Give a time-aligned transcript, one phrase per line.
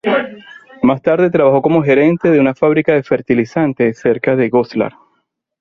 [0.81, 4.93] Más tarde, trabajó como gerente de una fábrica de fertilizantes cerca de Goslar.